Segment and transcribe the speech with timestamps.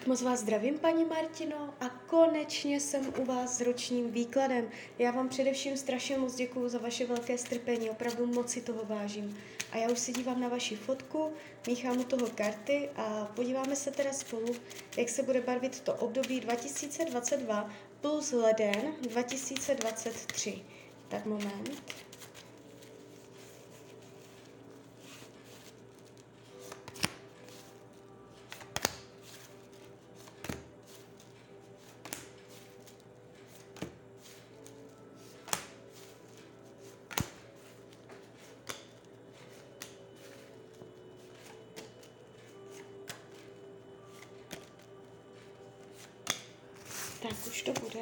[0.00, 4.68] Tak moc vás zdravím, paní Martino, a konečně jsem u vás s ročním výkladem.
[4.98, 9.38] Já vám především strašně moc děkuju za vaše velké strpení, opravdu moc si toho vážím.
[9.72, 11.32] A já už se dívám na vaši fotku,
[11.66, 14.54] míchám u toho karty a podíváme se teda spolu,
[14.96, 17.70] jak se bude barvit to období 2022
[18.00, 20.62] plus leden 2023.
[21.08, 21.99] Tak moment.
[47.22, 48.00] Tak už to bude.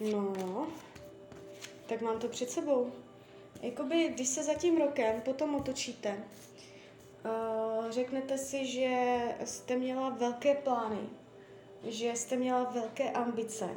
[0.00, 0.66] No,
[1.86, 2.92] tak mám to před sebou.
[3.62, 6.24] Jakoby, když se za tím rokem potom otočíte,
[7.24, 11.00] uh, řeknete si, že jste měla velké plány,
[11.84, 13.68] že jste měla velké ambice,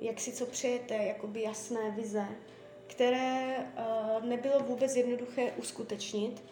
[0.00, 2.26] jak si co přejete, jakoby jasné vize,
[2.90, 6.42] které uh, nebylo vůbec jednoduché uskutečnit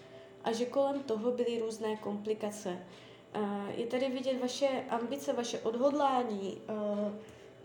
[0.45, 2.79] a že kolem toho byly různé komplikace.
[3.37, 7.13] Uh, je tady vidět vaše ambice, vaše odhodlání, uh,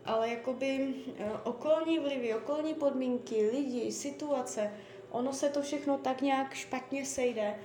[0.05, 0.93] ale jakoby
[1.43, 4.71] okolní vlivy, okolní podmínky, lidi, situace,
[5.11, 7.55] ono se to všechno tak nějak špatně sejde,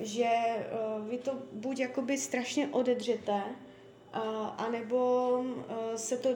[0.00, 0.30] že
[1.08, 3.42] vy to buď jakoby strašně odedřete,
[4.56, 5.44] anebo
[5.96, 6.28] se to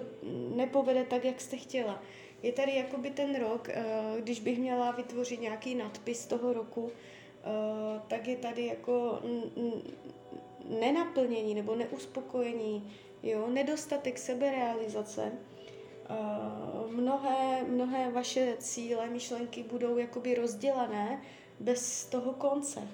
[0.56, 2.02] nepovede tak, jak jste chtěla.
[2.42, 3.84] Je tady jakoby ten rok, eh,
[4.20, 9.20] když bych měla vytvořit nějaký nadpis toho roku, eh, tak je tady jako
[10.80, 15.32] nenaplnění nebo neuspokojení, jo, nedostatek seberealizace.
[15.32, 21.22] Eh, mnohé, mnohé vaše cíle, myšlenky budou jakoby rozdělané
[21.60, 22.88] bez toho konce.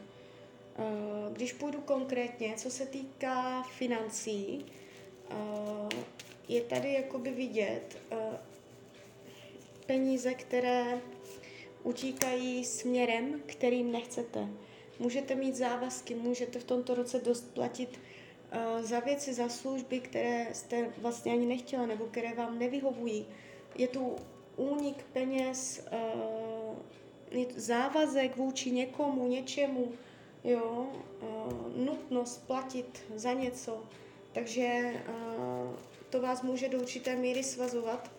[1.32, 4.66] Když půjdu konkrétně, co se týká financí,
[6.48, 7.98] je tady jakoby vidět
[9.86, 11.00] peníze, které
[11.82, 14.48] utíkají směrem, kterým nechcete.
[14.98, 20.46] Můžete mít závazky, můžete v tomto roce dost platit uh, za věci, za služby, které
[20.52, 23.26] jste vlastně ani nechtěla nebo které vám nevyhovují.
[23.74, 24.16] Je tu
[24.56, 26.76] únik peněz, uh,
[27.30, 29.92] je tu závazek vůči někomu, něčemu,
[30.44, 30.86] jo,
[31.22, 33.84] uh, nutnost platit za něco.
[34.32, 34.94] Takže
[36.10, 38.15] to vás může do určité míry svazovat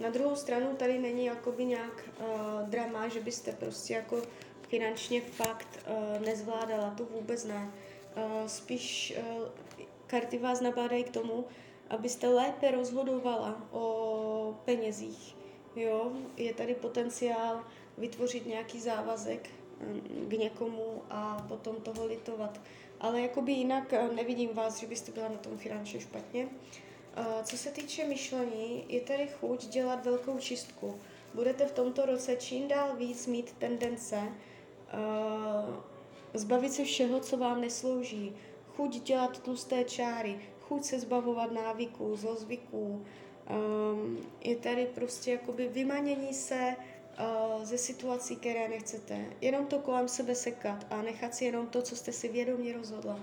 [0.00, 4.22] na druhou stranu tady není jakoby nějak uh, drama, že byste prostě jako
[4.68, 7.70] finančně fakt uh, nezvládala, to vůbec ne.
[8.16, 9.48] Uh, spíš uh,
[10.06, 11.44] karty vás nabádají k tomu,
[11.90, 15.36] abyste lépe rozhodovala o penězích.
[15.76, 17.64] Jo, je tady potenciál
[17.98, 19.50] vytvořit nějaký závazek
[20.28, 22.60] k někomu a potom toho litovat.
[23.00, 26.44] Ale jakoby jinak nevidím vás, že byste byla na tom finančně špatně.
[26.44, 26.50] Uh,
[27.42, 31.00] co se týče myšlení, je tady chuť dělat velkou čistku.
[31.34, 35.74] Budete v tomto roce čím dál víc mít tendence uh,
[36.34, 38.36] zbavit se všeho, co vám neslouží.
[38.76, 43.06] Chuť dělat tlusté čáry, chuť se zbavovat návyků, zlozvyků.
[43.50, 46.76] Um, je tady prostě jakoby vymanění se
[47.62, 49.24] ze situací, které nechcete.
[49.40, 53.20] Jenom to kolem sebe sekat a nechat si jenom to, co jste si vědomě rozhodla.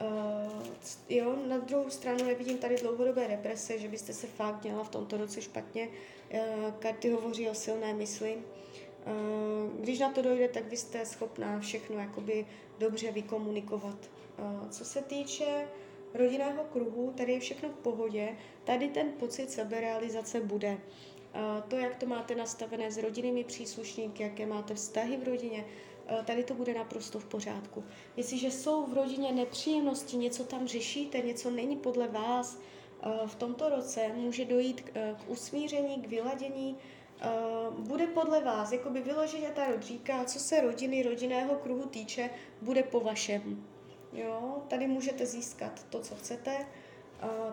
[0.00, 0.66] Uh,
[1.08, 5.16] jo, na druhou stranu nevidím tady dlouhodobé represe, že byste se fakt měla v tomto
[5.16, 5.88] roce špatně.
[5.88, 8.36] Uh, karty hovoří o silné mysli.
[8.36, 12.46] Uh, když na to dojde, tak vy jste schopná všechno jakoby
[12.78, 14.10] dobře vykomunikovat.
[14.38, 15.68] Uh, co se týče
[16.14, 18.36] rodinného kruhu, tady je všechno v pohodě.
[18.64, 20.72] Tady ten pocit seberealizace bude.
[20.72, 25.89] Uh, to, jak to máte nastavené s rodinnými příslušníky, jaké máte vztahy v rodině, Eh,
[26.24, 27.84] tady to bude naprosto v pořádku.
[28.16, 32.58] Jestliže jsou v rodině nepříjemnosti, něco tam řešíte, něco není podle vás,
[33.02, 36.76] eh, v tomto roce může dojít k eh, usmíření, k vyladění,
[37.78, 42.30] bude podle vás, jakoby vyloženě ta rodříka, co se rodiny, rodinného kruhu týče,
[42.62, 43.66] bude po vašem.
[44.12, 46.66] Jo, tady můžete získat to, co chcete,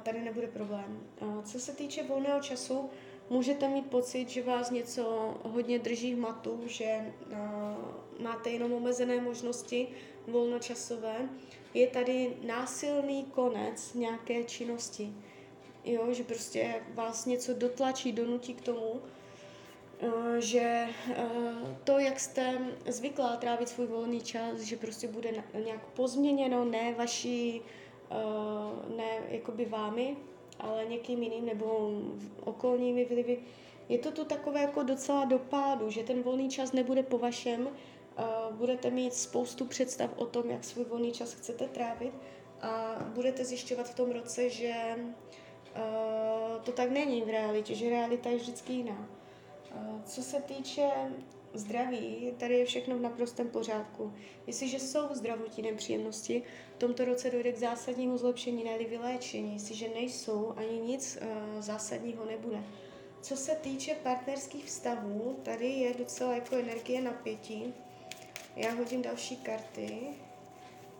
[0.03, 0.99] tady nebude problém.
[1.43, 2.89] Co se týče volného času,
[3.29, 7.37] můžete mít pocit, že vás něco hodně drží v matu, že uh,
[8.23, 9.87] máte jenom omezené možnosti
[10.27, 11.29] volnočasové.
[11.73, 15.13] Je tady násilný konec nějaké činnosti.
[15.85, 21.15] Jo, že prostě vás něco dotlačí, donutí k tomu, uh, že uh,
[21.83, 27.61] to, jak jste zvyklá trávit svůj volný čas, že prostě bude nějak pozměněno, ne vaší,
[28.95, 30.17] ne jakoby vámi,
[30.59, 31.91] ale někým jiným nebo
[32.43, 33.39] okolními vlivy.
[33.89, 37.69] Je to tu takové jako docela dopádu, že ten volný čas nebude po vašem,
[38.51, 42.13] budete mít spoustu představ o tom, jak svůj volný čas chcete trávit
[42.61, 44.73] a budete zjišťovat v tom roce, že
[46.63, 49.09] to tak není v realitě, že realita je vždycky jiná.
[50.05, 50.89] Co se týče
[51.53, 54.13] zdraví, tady je všechno v naprostém pořádku.
[54.47, 56.43] Jestliže jsou zdravotní nepříjemnosti,
[56.75, 59.53] v tomto roce dojde k zásadnímu zlepšení, ne vyléčení.
[59.53, 62.63] Jestliže nejsou, ani nic uh, zásadního nebude.
[63.21, 67.73] Co se týče partnerských vztahů, tady je docela jako energie napětí.
[68.55, 69.99] Já hodím další karty.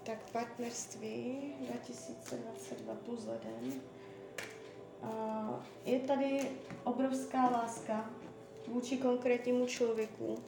[0.04, 3.82] Tak partnerství 2022 plus leden.
[5.04, 6.50] Uh, je tady
[6.84, 8.10] obrovská láska,
[8.68, 10.40] vůči konkrétnímu člověku uh,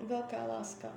[0.00, 0.92] velká láska.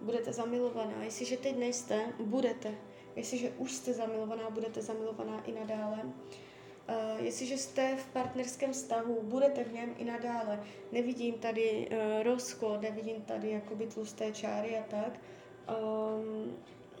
[0.00, 1.02] Budete zamilovaná.
[1.02, 2.74] Jestliže teď nejste, budete.
[3.16, 6.02] Jestliže už jste zamilovaná, budete zamilovaná i nadále.
[6.02, 10.62] Uh, jestliže jste v partnerském vztahu, budete v něm i nadále.
[10.92, 15.20] Nevidím tady uh, rozchod, nevidím tady jakoby tlusté čáry a tak.
[15.68, 16.56] Um,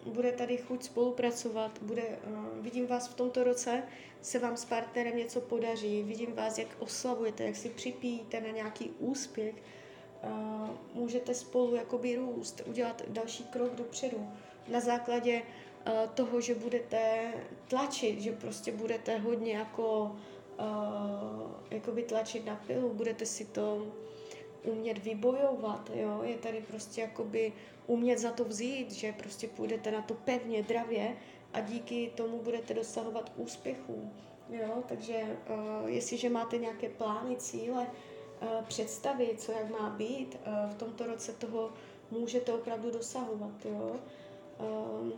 [0.06, 3.82] bude tady chuť spolupracovat, bude, uh, vidím vás v tomto roce,
[4.22, 8.90] se vám s partnerem něco podaří, vidím vás, jak oslavujete, jak si připíjíte na nějaký
[8.98, 14.28] úspěch, uh, můžete spolu jakoby růst, udělat další krok dopředu
[14.68, 17.32] na základě uh, toho, že budete
[17.68, 20.16] tlačit, že prostě budete hodně jako
[20.60, 23.86] uh, jakoby tlačit na pilu, budete si to
[24.64, 27.52] umět vybojovat, jo, je tady prostě jakoby
[27.86, 31.16] umět za to vzít, že prostě půjdete na to pevně, dravě
[31.52, 34.12] a díky tomu budete dosahovat úspěchů,
[34.50, 37.86] jo, takže uh, jestliže máte nějaké plány, cíle,
[38.42, 41.72] uh, představy, co jak má být, uh, v tomto roce toho
[42.10, 43.96] můžete opravdu dosahovat, jo.
[44.60, 45.10] Uh,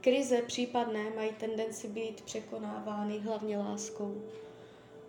[0.00, 4.22] krize případné mají tendenci být překonávány hlavně láskou.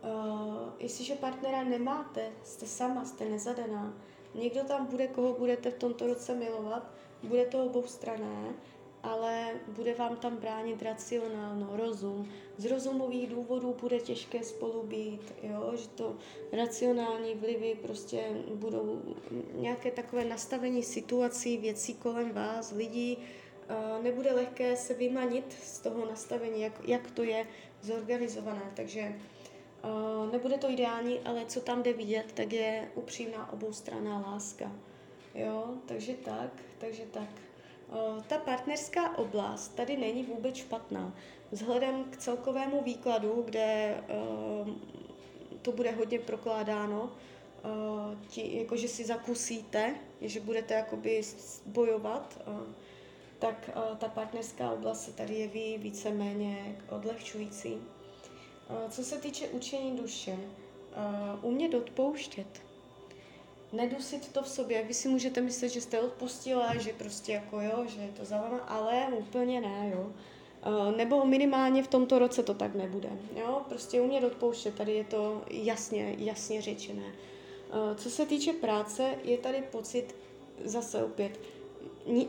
[0.05, 3.93] Uh, jestliže partnera nemáte, jste sama, jste nezadaná,
[4.35, 6.91] někdo tam bude, koho budete v tomto roce milovat,
[7.23, 8.53] bude to obou strané,
[9.03, 12.29] ale bude vám tam bránit racionálno, rozum.
[12.57, 15.71] Z rozumových důvodů bude těžké spolu být, jo?
[15.75, 16.15] že to
[16.51, 18.23] racionální vlivy prostě
[18.53, 19.01] budou
[19.53, 26.05] nějaké takové nastavení situací, věcí kolem vás, lidí, uh, nebude lehké se vymanit z toho
[26.05, 27.47] nastavení, jak, jak to je
[27.81, 29.15] zorganizované, takže
[30.31, 34.71] Nebude to ideální, ale co tam jde vidět, tak je upřímná oboustranná láska.
[35.35, 37.29] Jo, takže tak, takže tak.
[38.27, 41.13] Ta partnerská oblast tady není vůbec špatná.
[41.51, 43.97] Vzhledem k celkovému výkladu, kde
[45.61, 47.11] to bude hodně prokládáno,
[48.27, 51.21] ti, jako že si zakusíte, že budete jakoby
[51.65, 52.39] bojovat,
[53.39, 57.77] tak ta partnerská oblast se tady jeví víceméně odlehčující.
[58.89, 60.37] Co se týče učení duše,
[61.41, 62.61] umět odpouštět,
[63.73, 64.83] nedusit to v sobě.
[64.83, 68.41] Vy si můžete myslet, že jste odpustila, že prostě jako jo, že je to za
[68.41, 70.11] vama, ale úplně ne, jo.
[70.97, 73.09] Nebo minimálně v tomto roce to tak nebude.
[73.35, 73.61] Jo?
[73.69, 77.13] Prostě umět odpouštět, tady je to jasně, jasně řečené.
[77.95, 80.15] Co se týče práce, je tady pocit
[80.63, 81.39] zase opět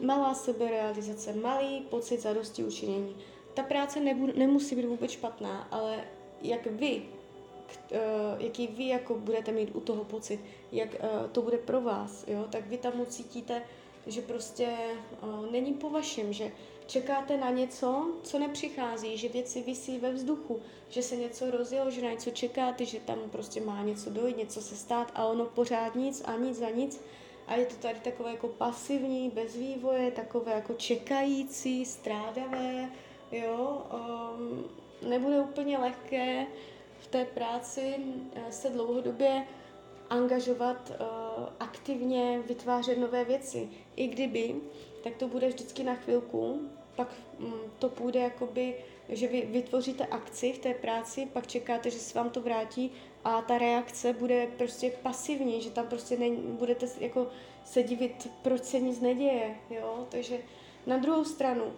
[0.01, 3.17] malá seberealizace, malý pocit zadosti učinění.
[3.55, 6.05] Ta práce nebu, nemusí být vůbec špatná, ale
[6.49, 7.03] jak vy,
[7.91, 7.99] uh,
[8.39, 10.41] jaký vy jako budete mít u toho pocit,
[10.73, 13.63] jak uh, to bude pro vás, jo, tak vy tam cítíte,
[14.07, 14.69] že prostě
[15.23, 16.53] uh, není po vašem, že
[16.87, 22.03] čekáte na něco, co nepřichází, že věci visí ve vzduchu, že se něco rozjelo, že
[22.03, 25.95] na něco čekáte, že tam prostě má něco dojít, něco se stát a ono pořád
[25.95, 27.01] nic a nic za nic.
[27.47, 32.91] A je to tady takové jako pasivní, bez vývoje, takové jako čekající, strádavé,
[33.33, 33.83] jo.
[34.39, 34.65] Um,
[35.03, 36.47] nebude úplně lehké
[36.99, 37.97] v té práci
[38.35, 39.47] eh, se dlouhodobě
[40.11, 41.05] angažovat, eh,
[41.61, 43.69] aktivně vytvářet nové věci.
[43.97, 44.55] I kdyby,
[45.05, 46.61] tak to bude vždycky na chvilku,
[46.97, 48.75] pak mm, to půjde jakoby,
[49.09, 52.91] že vy vytvoříte akci v té práci, pak čekáte, že se vám to vrátí
[53.25, 57.27] a ta reakce bude prostě pasivní, že tam prostě ne, budete jako
[57.65, 60.39] se divit, proč se nic neděje, jo, takže
[60.87, 61.73] na druhou stranu,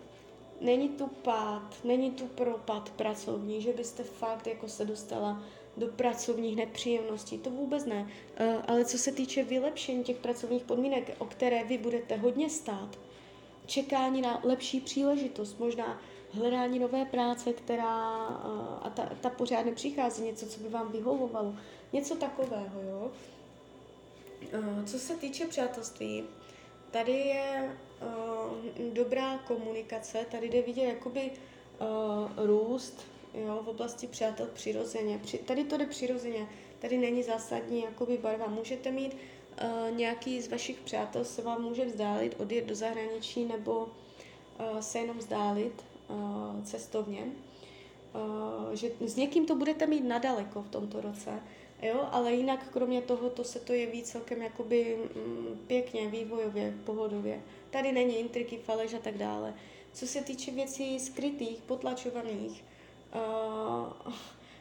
[0.61, 5.43] není tu pád, není tu propad pracovní, že byste fakt jako se dostala
[5.77, 8.11] do pracovních nepříjemností, to vůbec ne.
[8.37, 12.99] Eh, ale co se týče vylepšení těch pracovních podmínek, o které vy budete hodně stát,
[13.67, 16.01] čekání na lepší příležitost, možná
[16.33, 21.55] hledání nové práce, která eh, a ta, ta pořád nepřichází, něco, co by vám vyhovovalo,
[21.93, 23.11] něco takového, jo.
[24.53, 26.25] Eh, co se týče přátelství,
[26.91, 27.79] tady je
[28.93, 35.19] dobrá komunikace, tady jde vidět jakoby uh, růst, jo, v oblasti přátel přirozeně.
[35.19, 38.47] Při, tady to jde přirozeně, tady není zásadní jakoby barva.
[38.47, 43.81] Můžete mít uh, nějaký z vašich přátel se vám může vzdálit, odjet do zahraničí nebo
[43.85, 47.25] uh, se jenom vzdálit uh, cestovně.
[48.15, 51.31] Uh, že s někým to budete mít nadaleko v tomto roce,
[51.83, 57.41] jo, ale jinak kromě toho to se to jeví celkem jakoby mm, pěkně, vývojově, pohodově.
[57.71, 59.55] Tady není intriky, faleš a tak dále.
[59.93, 62.65] Co se týče věcí skrytých, potlačovaných,
[63.15, 64.13] uh,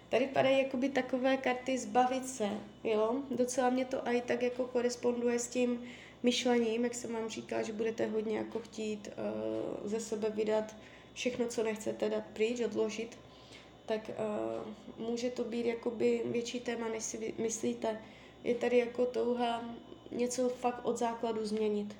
[0.10, 2.50] tady padají jakoby takové karty zbavit se,
[2.84, 3.16] jo.
[3.32, 5.84] Docela mě to i tak jako koresponduje s tím
[6.24, 10.76] myšlením, jak jsem vám říkala, že budete hodně jako chtít uh, ze sebe vydat
[11.14, 13.18] všechno, co nechcete dát pryč, odložit,
[13.88, 18.02] tak uh, může to být jakoby větší téma, než si myslíte.
[18.44, 19.66] Je tady jako touha
[20.12, 21.96] něco fakt od základu změnit.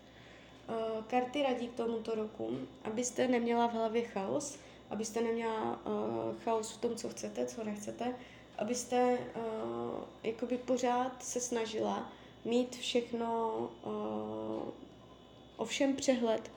[0.70, 4.58] Uh, karty radí k tomuto roku, abyste neměla v hlavě chaos,
[4.90, 8.16] abyste neměla uh, chaos v tom, co chcete, co nechcete,
[8.58, 12.12] abyste uh, jakoby pořád se snažila
[12.46, 14.70] mít všechno, uh,
[15.58, 16.52] ovšem přehled,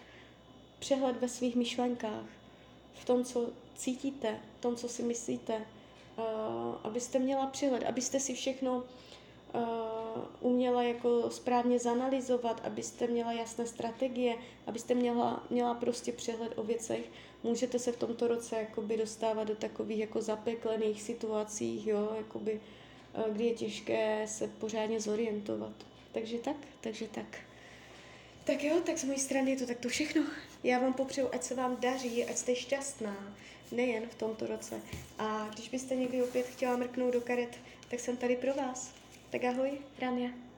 [0.79, 2.27] přehled ve svých myšlenkách,
[2.95, 6.25] v tom, co cítíte, tom, co si myslíte, uh,
[6.83, 8.77] abyste měla přehled, abyste si všechno
[9.55, 9.63] uh,
[10.41, 17.11] uměla jako správně zanalizovat, abyste měla jasné strategie, abyste měla, měla prostě přehled o věcech.
[17.43, 22.61] Můžete se v tomto roce jakoby dostávat do takových jako zapeklených situací, jo, jakoby,
[23.19, 25.73] uh, kdy je těžké se pořádně zorientovat.
[26.13, 27.39] Takže tak, takže tak.
[28.45, 30.23] Tak jo, tak z mojí strany je to takto všechno.
[30.65, 33.35] Já vám popřeju, ať se vám daří, ať jste šťastná,
[33.73, 34.81] nejen v tomto roce.
[35.19, 37.59] A když byste někdy opět chtěla mrknout do karet,
[37.91, 38.93] tak jsem tady pro vás.
[39.31, 40.50] Tak ahoj, Rania.